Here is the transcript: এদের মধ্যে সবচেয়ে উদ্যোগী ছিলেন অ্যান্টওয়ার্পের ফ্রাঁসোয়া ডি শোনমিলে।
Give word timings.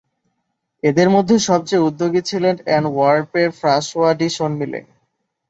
এদের 0.83 1.07
মধ্যে 1.09 1.35
সবচেয়ে 1.49 1.85
উদ্যোগী 1.87 2.21
ছিলেন 2.21 2.55
অ্যান্টওয়ার্পের 2.61 3.49
ফ্রাঁসোয়া 3.59 4.11
ডি 4.13 4.27
শোনমিলে। 4.29 4.79